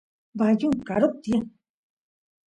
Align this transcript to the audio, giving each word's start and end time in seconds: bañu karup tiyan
bañu 0.39 0.69
karup 0.87 1.13
tiyan 1.23 1.43